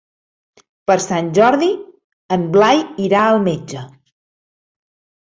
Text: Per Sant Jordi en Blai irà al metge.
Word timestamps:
Per 0.91 0.95
Sant 1.03 1.29
Jordi 1.39 1.69
en 2.39 2.49
Blai 2.57 2.83
irà 3.11 3.23
al 3.29 3.41
metge. 3.53 3.89